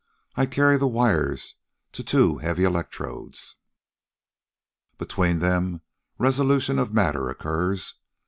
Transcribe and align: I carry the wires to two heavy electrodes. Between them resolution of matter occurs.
I 0.35 0.47
carry 0.47 0.77
the 0.77 0.87
wires 0.87 1.53
to 1.91 2.03
two 2.03 2.39
heavy 2.39 2.63
electrodes. 2.63 3.57
Between 4.97 5.37
them 5.37 5.81
resolution 6.17 6.79
of 6.79 6.91
matter 6.91 7.29
occurs. 7.29 7.93